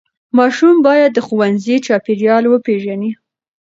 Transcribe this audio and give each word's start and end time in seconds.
ماشوم 0.37 0.75
باید 0.87 1.11
د 1.13 1.19
ښوونځي 1.27 1.75
چاپېریال 1.85 2.43
وپیژني. 2.47 3.11